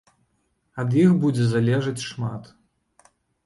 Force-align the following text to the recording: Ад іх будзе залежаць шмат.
Ад 0.83 0.95
іх 1.03 1.11
будзе 1.27 1.45
залежаць 1.51 2.05
шмат. 2.09 2.53